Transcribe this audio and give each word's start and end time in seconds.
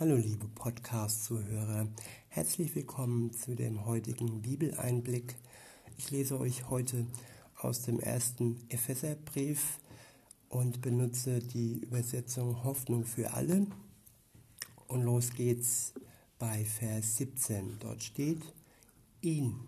Hallo 0.00 0.16
liebe 0.16 0.48
Podcast-Zuhörer, 0.48 1.86
herzlich 2.26 2.74
willkommen 2.74 3.32
zu 3.32 3.54
dem 3.54 3.86
heutigen 3.86 4.42
Bibeleinblick. 4.42 5.36
Ich 5.96 6.10
lese 6.10 6.40
euch 6.40 6.68
heute 6.68 7.06
aus 7.60 7.82
dem 7.82 8.00
ersten 8.00 8.58
Epheserbrief 8.70 9.78
und 10.48 10.80
benutze 10.82 11.38
die 11.38 11.78
Übersetzung 11.78 12.64
Hoffnung 12.64 13.04
für 13.04 13.34
alle. 13.34 13.68
Und 14.88 15.02
los 15.02 15.30
geht's 15.30 15.94
bei 16.40 16.64
Vers 16.64 17.16
17. 17.18 17.78
Dort 17.78 18.02
steht, 18.02 18.42
ihn, 19.20 19.60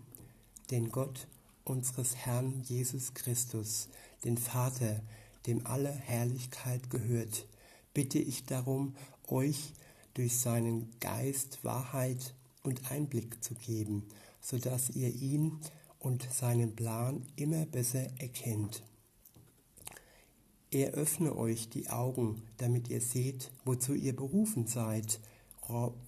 den 0.71 0.91
Gott 0.91 1.29
unseres 1.63 2.17
Herrn 2.17 2.63
Jesus 2.65 3.13
Christus, 3.13 3.87
den 4.25 4.37
Vater, 4.37 4.99
dem 5.45 5.65
alle 5.65 5.93
Herrlichkeit 5.93 6.89
gehört, 6.89 7.47
bitte 7.93 8.19
ich 8.19 8.43
darum, 8.43 8.93
euch 9.29 9.71
durch 10.17 10.35
seinen 10.37 10.99
Geist 10.99 11.63
Wahrheit 11.63 12.33
und 12.63 12.91
Einblick 12.91 13.43
zu 13.43 13.53
geben, 13.53 14.07
so 14.41 14.57
dass 14.57 14.89
ihr 14.89 15.13
ihn 15.13 15.59
und 15.99 16.27
seinen 16.31 16.75
Plan 16.75 17.23
immer 17.35 17.65
besser 17.65 18.07
erkennt. 18.19 18.83
Er 20.71 20.91
öffne 20.91 21.35
euch 21.35 21.69
die 21.69 21.89
Augen, 21.89 22.41
damit 22.57 22.89
ihr 22.89 22.99
seht, 22.99 23.51
wozu 23.63 23.93
ihr 23.93 24.15
berufen 24.15 24.65
seid, 24.65 25.19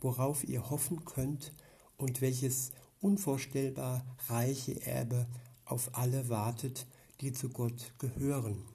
worauf 0.01 0.43
ihr 0.43 0.69
hoffen 0.69 1.05
könnt 1.05 1.53
und 1.97 2.21
welches 2.21 2.71
unvorstellbar 3.01 4.03
reiche 4.27 4.85
Erbe 4.85 5.27
auf 5.65 5.91
alle 5.93 6.29
wartet, 6.29 6.87
die 7.21 7.31
zu 7.31 7.49
Gott 7.49 7.93
gehören. 7.99 8.65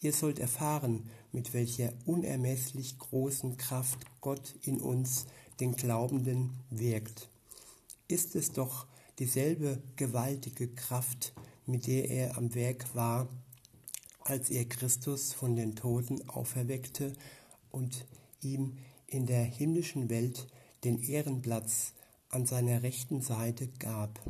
Ihr 0.00 0.12
sollt 0.12 0.38
erfahren, 0.38 1.08
mit 1.36 1.52
welcher 1.52 1.92
unermesslich 2.06 2.98
großen 2.98 3.58
Kraft 3.58 4.06
Gott 4.22 4.54
in 4.62 4.80
uns, 4.80 5.26
den 5.60 5.76
Glaubenden, 5.76 6.54
wirkt. 6.70 7.28
Ist 8.08 8.34
es 8.36 8.52
doch 8.52 8.86
dieselbe 9.18 9.82
gewaltige 9.96 10.66
Kraft, 10.68 11.34
mit 11.66 11.88
der 11.88 12.08
er 12.08 12.38
am 12.38 12.54
Werk 12.54 12.94
war, 12.94 13.28
als 14.20 14.48
er 14.48 14.64
Christus 14.64 15.34
von 15.34 15.56
den 15.56 15.76
Toten 15.76 16.26
auferweckte 16.26 17.12
und 17.70 18.06
ihm 18.40 18.78
in 19.06 19.26
der 19.26 19.44
himmlischen 19.44 20.08
Welt 20.08 20.46
den 20.84 21.02
Ehrenplatz 21.02 21.92
an 22.30 22.46
seiner 22.46 22.82
rechten 22.82 23.20
Seite 23.20 23.68
gab. 23.78 24.20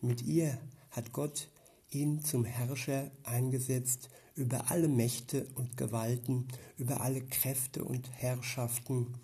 Mit 0.00 0.22
ihr 0.22 0.56
hat 0.92 1.12
Gott 1.12 1.48
ihn 1.90 2.22
zum 2.22 2.44
Herrscher 2.44 3.10
eingesetzt 3.24 4.08
über 4.36 4.70
alle 4.70 4.86
Mächte 4.86 5.46
und 5.54 5.76
Gewalten, 5.76 6.46
über 6.76 7.00
alle 7.00 7.22
Kräfte 7.22 7.84
und 7.84 8.08
Herrschaften, 8.12 9.14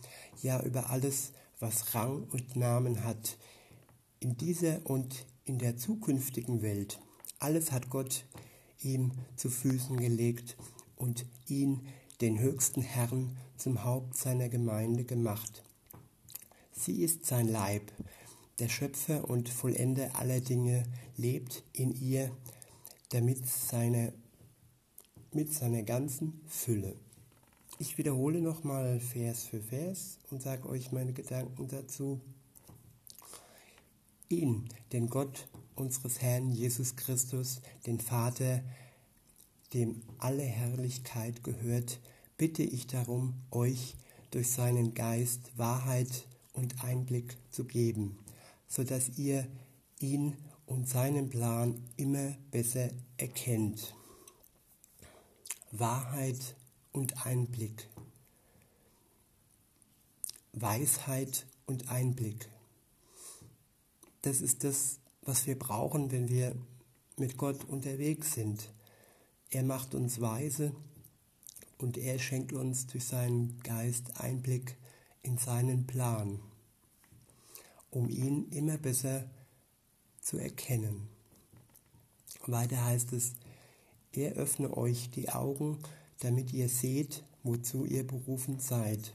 ja 0.42 0.60
über 0.62 0.91
alles, 0.91 1.32
was 1.60 1.94
Rang 1.94 2.24
und 2.24 2.56
Namen 2.56 3.05
hat, 3.05 3.38
in 4.18 4.36
dieser 4.36 4.84
und 4.84 5.27
in 5.44 5.58
der 5.58 5.77
zukünftigen 5.77 6.62
Welt. 6.62 6.98
Alles 7.38 7.70
hat 7.72 7.90
Gott 7.90 8.24
ihm 8.80 9.12
zu 9.36 9.50
Füßen 9.50 9.96
gelegt 9.96 10.56
und 10.96 11.27
ihn, 11.46 11.86
den 12.20 12.38
höchsten 12.38 12.83
Herrn, 12.83 13.36
zum 13.56 13.84
Haupt 13.84 14.16
seiner 14.16 14.48
Gemeinde 14.48 15.05
gemacht. 15.05 15.62
Sie 16.72 17.02
ist 17.02 17.27
sein 17.27 17.48
Leib, 17.48 17.92
der 18.58 18.68
Schöpfer 18.68 19.28
und 19.28 19.48
Vollender 19.48 20.16
aller 20.16 20.40
Dinge 20.40 20.84
lebt 21.16 21.64
in 21.72 21.92
ihr, 21.92 22.30
damit 23.10 23.46
seine, 23.46 24.12
mit 25.34 25.52
seiner 25.52 25.83
ganzen 25.83 26.41
Fülle. 26.47 26.94
Ich 27.78 27.98
wiederhole 27.98 28.41
nochmal 28.41 29.00
Vers 29.00 29.44
für 29.44 29.61
Vers 29.61 30.19
und 30.30 30.42
sage 30.42 30.69
euch 30.69 30.92
meine 30.92 31.12
Gedanken 31.12 31.69
dazu. 31.69 32.20
Ihn, 34.28 34.69
den 34.92 35.08
Gott 35.08 35.48
unseres 35.74 36.20
Herrn 36.20 36.50
Jesus 36.50 36.97
Christus, 36.97 37.61
den 37.86 37.98
Vater, 37.98 38.62
dem 39.74 40.02
alle 40.18 40.42
Herrlichkeit 40.42 41.42
gehört, 41.42 41.98
bitte 42.36 42.62
ich 42.62 42.86
darum, 42.86 43.35
euch 43.51 43.96
durch 44.30 44.51
seinen 44.51 44.95
Geist 44.95 45.56
Wahrheit 45.56 46.27
und 46.52 46.85
Einblick 46.85 47.36
zu 47.51 47.64
geben, 47.64 48.18
so 48.68 48.85
dass 48.85 49.18
ihr 49.18 49.46
ihn 49.98 50.36
und 50.67 50.89
seinen 50.89 51.30
Plan 51.30 51.83
immer 51.96 52.35
besser 52.51 52.90
erkennt. 53.17 53.95
Wahrheit 55.74 56.55
und 56.92 57.24
Einblick. 57.24 57.88
Weisheit 60.52 61.46
und 61.64 61.90
Einblick. 61.90 62.50
Das 64.20 64.42
ist 64.42 64.64
das, 64.64 64.98
was 65.22 65.46
wir 65.46 65.58
brauchen, 65.58 66.12
wenn 66.12 66.28
wir 66.28 66.55
mit 67.16 67.38
Gott 67.38 67.64
unterwegs 67.64 68.34
sind. 68.34 68.70
Er 69.48 69.62
macht 69.62 69.94
uns 69.94 70.20
weise 70.20 70.74
und 71.78 71.96
er 71.96 72.18
schenkt 72.18 72.52
uns 72.52 72.86
durch 72.86 73.06
seinen 73.06 73.58
Geist 73.61 74.20
Einblick 74.20 74.77
in 75.22 75.38
seinen 75.38 75.86
Plan, 75.86 76.38
um 77.90 78.11
ihn 78.11 78.46
immer 78.50 78.77
besser 78.77 79.24
zu 80.20 80.36
erkennen. 80.36 81.08
Weiter 82.46 82.84
heißt 82.84 83.14
es, 83.14 83.32
er 84.20 84.33
öffne 84.34 84.77
euch 84.77 85.11
die 85.11 85.30
Augen, 85.30 85.78
damit 86.20 86.52
ihr 86.52 86.68
seht, 86.68 87.24
wozu 87.42 87.84
ihr 87.84 88.06
berufen 88.06 88.61
seid, 88.61 89.14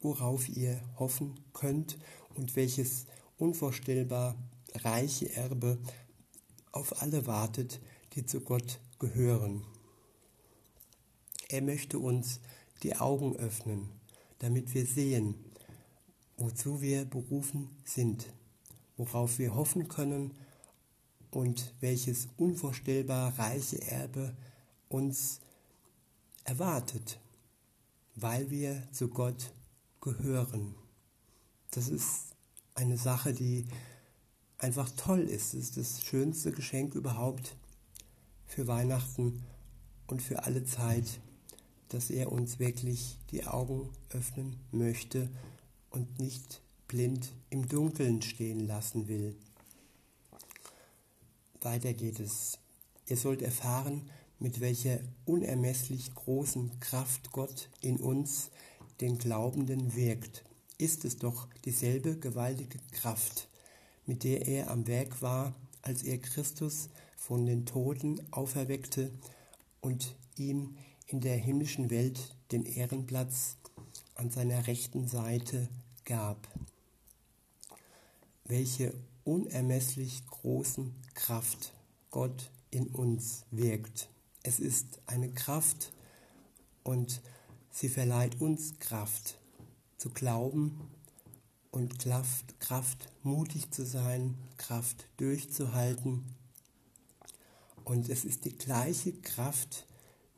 worauf 0.00 0.48
ihr 0.48 0.80
hoffen 0.98 1.34
könnt 1.52 1.98
und 2.34 2.56
welches 2.56 3.06
unvorstellbar 3.38 4.36
reiche 4.74 5.34
Erbe 5.34 5.78
auf 6.72 7.02
alle 7.02 7.26
wartet, 7.26 7.80
die 8.14 8.24
zu 8.24 8.40
Gott 8.40 8.80
gehören. 8.98 9.64
Er 11.48 11.62
möchte 11.62 11.98
uns 11.98 12.40
die 12.82 12.96
Augen 12.96 13.36
öffnen, 13.36 13.88
damit 14.38 14.74
wir 14.74 14.86
sehen, 14.86 15.34
wozu 16.36 16.80
wir 16.80 17.04
berufen 17.04 17.68
sind, 17.84 18.26
worauf 18.96 19.38
wir 19.38 19.54
hoffen 19.54 19.88
können 19.88 20.32
und 21.32 21.74
welches 21.80 22.28
unvorstellbar 22.36 23.36
reiche 23.36 23.82
Erbe 23.82 24.36
uns 24.88 25.40
erwartet, 26.44 27.18
weil 28.14 28.50
wir 28.50 28.86
zu 28.92 29.08
Gott 29.08 29.52
gehören. 30.00 30.76
Das 31.72 31.88
ist 31.88 32.36
eine 32.74 32.96
Sache, 32.96 33.32
die 33.32 33.66
einfach 34.58 34.88
toll 34.96 35.22
ist. 35.22 35.54
Es 35.54 35.70
ist 35.70 35.76
das 35.76 36.02
schönste 36.02 36.52
Geschenk 36.52 36.94
überhaupt 36.94 37.56
für 38.46 38.68
Weihnachten 38.68 39.42
und 40.06 40.22
für 40.22 40.44
alle 40.44 40.64
Zeit 40.64 41.20
dass 41.92 42.08
er 42.08 42.32
uns 42.32 42.58
wirklich 42.58 43.18
die 43.30 43.46
Augen 43.46 43.90
öffnen 44.10 44.56
möchte 44.70 45.28
und 45.90 46.18
nicht 46.18 46.62
blind 46.88 47.32
im 47.50 47.68
Dunkeln 47.68 48.22
stehen 48.22 48.60
lassen 48.60 49.08
will. 49.08 49.36
Weiter 51.64 51.92
geht 51.92 52.20
es. 52.20 52.58
Ihr 53.06 53.16
sollt 53.16 53.42
erfahren, 53.42 54.10
mit 54.38 54.60
welcher 54.60 54.98
unermesslich 55.24 56.14
großen 56.14 56.80
Kraft 56.80 57.30
Gott 57.32 57.68
in 57.80 57.96
uns, 57.98 58.50
den 59.00 59.18
Glaubenden, 59.18 59.94
wirkt. 59.94 60.44
Ist 60.78 61.04
es 61.04 61.18
doch 61.18 61.48
dieselbe 61.64 62.16
gewaltige 62.16 62.78
Kraft, 62.90 63.48
mit 64.06 64.24
der 64.24 64.48
er 64.48 64.70
am 64.70 64.86
Werk 64.86 65.22
war, 65.22 65.54
als 65.82 66.02
er 66.02 66.18
Christus 66.18 66.88
von 67.16 67.46
den 67.46 67.66
Toten 67.66 68.20
auferweckte 68.32 69.12
und 69.80 70.16
ihm 70.36 70.76
in 71.06 71.20
der 71.20 71.36
himmlischen 71.36 71.90
Welt 71.90 72.34
den 72.50 72.64
Ehrenplatz 72.64 73.56
an 74.14 74.30
seiner 74.30 74.66
rechten 74.66 75.06
Seite 75.06 75.68
gab. 76.04 76.48
Welche 78.44 78.92
unermesslich 79.24 80.26
großen 80.26 80.94
Kraft 81.14 81.72
Gott 82.10 82.50
in 82.70 82.88
uns 82.88 83.44
wirkt. 83.50 84.08
Es 84.42 84.58
ist 84.58 85.00
eine 85.06 85.32
Kraft 85.32 85.92
und 86.82 87.22
sie 87.70 87.88
verleiht 87.88 88.40
uns 88.40 88.78
Kraft 88.78 89.38
zu 89.96 90.10
glauben 90.10 90.90
und 91.70 91.98
Kraft, 91.98 92.58
Kraft 92.60 93.08
mutig 93.22 93.70
zu 93.70 93.86
sein, 93.86 94.36
Kraft 94.56 95.08
durchzuhalten. 95.16 96.24
Und 97.84 98.08
es 98.08 98.24
ist 98.24 98.44
die 98.44 98.56
gleiche 98.56 99.12
Kraft, 99.12 99.86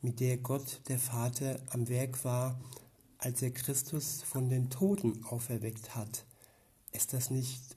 mit 0.01 0.19
der 0.19 0.37
Gott 0.37 0.81
der 0.87 0.99
Vater 0.99 1.59
am 1.71 1.89
Werk 1.89 2.23
war, 2.23 2.59
als 3.17 3.41
er 3.41 3.51
Christus 3.51 4.21
von 4.21 4.49
den 4.49 4.69
Toten 4.69 5.23
auferweckt 5.25 5.95
hat. 5.95 6.25
Ist 6.91 7.13
das 7.13 7.31
nicht 7.31 7.74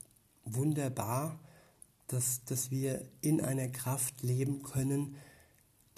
wunderbar, 0.55 1.39
dass, 2.07 2.43
dass 2.45 2.71
wir 2.71 3.05
in 3.21 3.41
einer 3.41 3.67
Kraft 3.67 4.21
leben 4.23 4.63
können, 4.63 5.15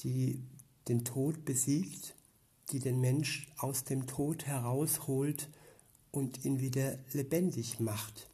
die 0.01 0.42
den 0.88 1.06
Tod 1.06 1.45
besiegt, 1.45 2.15
die 2.71 2.80
den 2.80 3.00
Mensch 3.00 3.48
aus 3.57 3.83
dem 3.83 4.07
Tod 4.07 4.45
herausholt 4.45 5.50
und 6.12 6.44
ihn 6.45 6.59
wieder 6.59 6.98
lebendig 7.13 7.80
macht. 7.80 8.30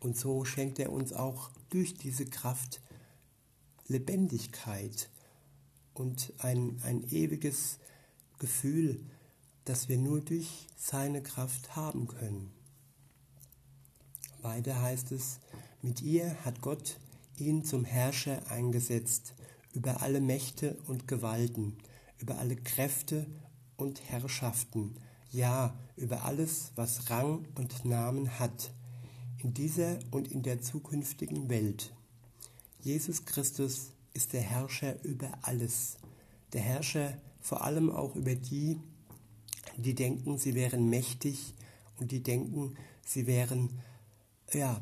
Und 0.00 0.16
so 0.16 0.44
schenkt 0.44 0.78
er 0.78 0.92
uns 0.92 1.12
auch 1.12 1.50
durch 1.70 1.94
diese 1.94 2.26
Kraft 2.26 2.80
Lebendigkeit 3.86 5.10
und 5.92 6.32
ein, 6.38 6.80
ein 6.84 7.04
ewiges 7.10 7.78
Gefühl, 8.38 9.04
das 9.64 9.88
wir 9.88 9.98
nur 9.98 10.20
durch 10.20 10.66
seine 10.76 11.22
Kraft 11.22 11.76
haben 11.76 12.06
können. 12.06 12.50
Weiter 14.44 14.80
heißt 14.80 15.10
es, 15.12 15.40
mit 15.82 16.02
ihr 16.02 16.36
hat 16.44 16.60
Gott 16.60 16.98
ihn 17.38 17.64
zum 17.64 17.84
Herrscher 17.84 18.50
eingesetzt 18.50 19.34
über 19.72 20.02
alle 20.02 20.20
Mächte 20.20 20.76
und 20.86 21.08
Gewalten, 21.08 21.76
über 22.18 22.38
alle 22.38 22.54
Kräfte 22.54 23.26
und 23.76 24.00
Herrschaften, 24.08 24.94
ja, 25.32 25.74
über 25.96 26.24
alles, 26.24 26.72
was 26.76 27.10
Rang 27.10 27.46
und 27.56 27.84
Namen 27.84 28.38
hat, 28.38 28.72
in 29.42 29.52
dieser 29.52 29.98
und 30.10 30.30
in 30.30 30.42
der 30.42 30.60
zukünftigen 30.62 31.48
Welt. 31.48 31.92
Jesus 32.80 33.24
Christus 33.24 33.92
ist 34.12 34.32
der 34.32 34.42
Herrscher 34.42 35.02
über 35.04 35.32
alles, 35.42 35.96
der 36.52 36.60
Herrscher 36.60 37.14
vor 37.40 37.64
allem 37.64 37.90
auch 37.90 38.14
über 38.14 38.34
die, 38.34 38.78
die 39.76 39.94
denken, 39.94 40.38
sie 40.38 40.54
wären 40.54 40.88
mächtig 40.88 41.54
und 41.98 42.12
die 42.12 42.22
denken, 42.22 42.76
sie 43.04 43.26
wären, 43.26 43.70
ja, 44.52 44.80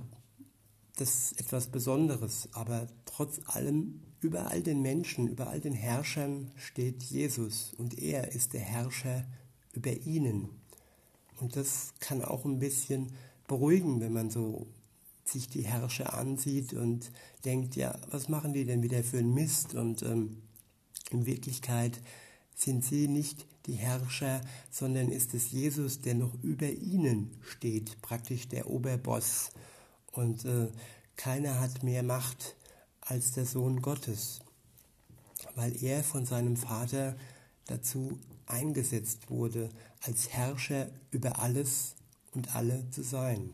das 0.97 1.33
ist 1.33 1.41
etwas 1.41 1.69
Besonderes, 1.69 2.49
aber 2.53 2.87
trotz 3.07 3.41
allem 3.47 4.03
über 4.21 4.49
all 4.51 4.63
den 4.63 4.83
Menschen, 4.83 5.29
über 5.29 5.49
all 5.49 5.61
den 5.61 5.73
Herrschern 5.73 6.51
steht 6.57 7.03
Jesus 7.03 7.73
und 7.77 7.99
er 7.99 8.33
ist 8.33 8.53
der 8.53 8.61
Herrscher 8.61 9.25
über 9.73 9.93
ihnen. 9.93 10.49
Und 11.41 11.57
das 11.57 11.95
kann 11.99 12.23
auch 12.23 12.45
ein 12.45 12.59
bisschen 12.59 13.13
beruhigen, 13.49 14.01
wenn 14.01 14.13
man 14.13 14.31
so 14.31 14.67
sich 15.25 15.49
die 15.49 15.63
Herrscher 15.63 16.15
ansieht 16.15 16.73
und 16.73 17.11
denkt, 17.45 17.77
ja, 17.77 17.99
was 18.11 18.29
machen 18.29 18.53
die 18.53 18.65
denn 18.65 18.83
wieder 18.83 19.03
für 19.03 19.19
einen 19.19 19.35
Mist? 19.35 19.75
Und 19.75 20.03
ähm, 20.03 20.43
in 21.11 21.27
Wirklichkeit 21.27 22.01
sind 22.55 22.85
sie 22.85 23.09
nicht 23.09 23.47
die 23.67 23.75
Herrscher, 23.75 24.41
sondern 24.71 25.11
ist 25.11 25.35
es 25.35 25.53
Jesus, 25.53 26.01
der 26.01 26.15
noch 26.15 26.35
über 26.43 26.69
ihnen 26.69 27.37
steht, 27.43 28.01
praktisch 28.03 28.49
der 28.49 28.69
Oberboss. 28.69 29.51
Und 30.13 30.45
äh, 30.45 30.69
keiner 31.17 31.61
hat 31.61 31.83
mehr 31.83 32.03
Macht 32.03 32.57
als 33.01 33.33
der 33.33 33.47
Sohn 33.47 33.81
Gottes, 33.83 34.41
weil 35.55 35.83
er 35.83 36.03
von 36.03 36.27
seinem 36.27 36.57
Vater 36.57 37.17
dazu 37.67 38.19
eingesetzt 38.47 39.31
wurde, 39.31 39.71
als 40.01 40.31
Herrscher 40.31 40.91
über 41.11 41.39
alles 41.39 41.95
und 42.33 42.55
alle 42.55 42.89
zu 42.91 43.03
sein. 43.03 43.51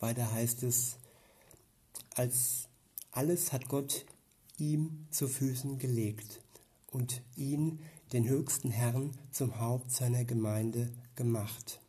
Weiter 0.00 0.30
heißt 0.32 0.62
es, 0.62 0.96
als 2.14 2.68
alles 3.12 3.52
hat 3.52 3.68
Gott 3.68 4.06
ihm 4.58 5.06
zu 5.10 5.28
Füßen 5.28 5.78
gelegt 5.78 6.40
und 6.90 7.22
ihn, 7.36 7.80
den 8.12 8.28
höchsten 8.28 8.70
Herrn, 8.70 9.12
zum 9.30 9.58
Haupt 9.60 9.90
seiner 9.90 10.24
Gemeinde 10.24 10.92
gemacht. 11.14 11.80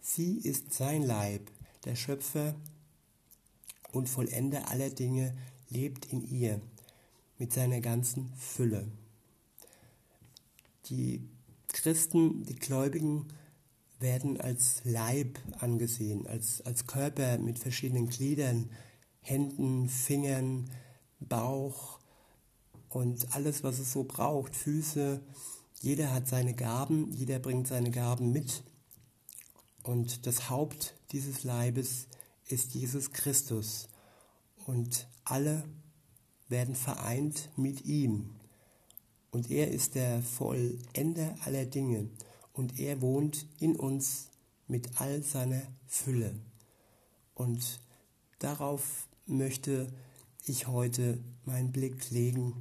Sie 0.00 0.38
ist 0.38 0.72
sein 0.72 1.02
Leib, 1.02 1.50
der 1.84 1.94
Schöpfer 1.94 2.54
und 3.92 4.08
Vollender 4.08 4.70
aller 4.70 4.90
Dinge 4.90 5.36
lebt 5.68 6.06
in 6.06 6.22
ihr 6.28 6.60
mit 7.38 7.52
seiner 7.52 7.80
ganzen 7.80 8.32
Fülle. 8.36 8.86
Die 10.86 11.28
Christen, 11.68 12.44
die 12.44 12.56
Gläubigen 12.56 13.28
werden 14.00 14.40
als 14.40 14.82
Leib 14.84 15.38
angesehen, 15.58 16.26
als, 16.26 16.60
als 16.62 16.86
Körper 16.86 17.38
mit 17.38 17.58
verschiedenen 17.58 18.08
Gliedern, 18.08 18.70
Händen, 19.20 19.88
Fingern, 19.88 20.70
Bauch 21.20 21.99
und 22.90 23.34
alles, 23.34 23.62
was 23.62 23.78
es 23.78 23.92
so 23.92 24.04
braucht, 24.04 24.54
Füße. 24.54 25.20
Jeder 25.80 26.12
hat 26.12 26.28
seine 26.28 26.54
Gaben, 26.54 27.10
jeder 27.12 27.38
bringt 27.38 27.68
seine 27.68 27.90
Gaben 27.90 28.32
mit. 28.32 28.62
Und 29.82 30.26
das 30.26 30.50
Haupt 30.50 30.94
dieses 31.12 31.44
Leibes 31.44 32.08
ist 32.48 32.74
Jesus 32.74 33.12
Christus. 33.12 33.88
Und 34.66 35.08
alle 35.24 35.64
werden 36.48 36.74
vereint 36.74 37.48
mit 37.56 37.86
ihm. 37.86 38.30
Und 39.30 39.50
er 39.50 39.70
ist 39.70 39.94
der 39.94 40.22
Vollender 40.22 41.36
aller 41.44 41.64
Dinge. 41.64 42.10
Und 42.52 42.78
er 42.80 43.00
wohnt 43.00 43.46
in 43.60 43.76
uns 43.76 44.28
mit 44.66 45.00
all 45.00 45.22
seiner 45.22 45.62
Fülle. 45.86 46.34
Und 47.34 47.80
darauf 48.40 49.08
möchte 49.26 49.92
ich 50.44 50.66
heute 50.66 51.22
meinen 51.44 51.70
Blick 51.70 52.10
legen, 52.10 52.60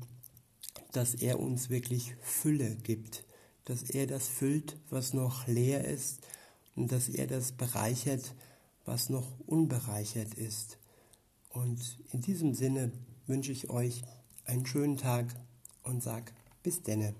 dass 0.91 1.15
er 1.15 1.39
uns 1.39 1.69
wirklich 1.69 2.15
Fülle 2.21 2.75
gibt, 2.75 3.25
dass 3.65 3.83
er 3.83 4.07
das 4.07 4.27
füllt, 4.27 4.77
was 4.89 5.13
noch 5.13 5.47
leer 5.47 5.85
ist 5.85 6.21
und 6.75 6.91
dass 6.91 7.09
er 7.09 7.27
das 7.27 7.51
bereichert, 7.51 8.33
was 8.85 9.09
noch 9.09 9.27
unbereichert 9.45 10.33
ist. 10.33 10.77
Und 11.49 11.99
in 12.11 12.21
diesem 12.21 12.53
Sinne 12.53 12.91
wünsche 13.27 13.51
ich 13.51 13.69
euch 13.69 14.03
einen 14.45 14.65
schönen 14.65 14.97
Tag 14.97 15.35
und 15.83 16.01
sag 16.01 16.33
bis 16.63 16.81
denne. 16.81 17.13